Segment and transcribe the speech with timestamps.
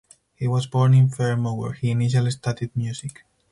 [0.33, 3.23] He was born in Fermo where he initially studied music.